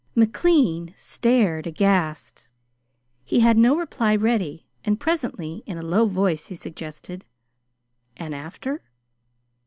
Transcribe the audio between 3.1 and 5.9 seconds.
He had no reply ready, and presently in a